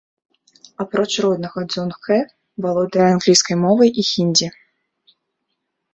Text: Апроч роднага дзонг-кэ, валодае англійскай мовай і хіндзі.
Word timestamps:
Апроч 0.85 1.11
роднага 1.25 1.59
дзонг-кэ, 1.73 2.17
валодае 2.67 3.05
англійскай 3.15 3.55
мовай 3.67 3.89
і 3.99 4.11
хіндзі. 4.11 4.47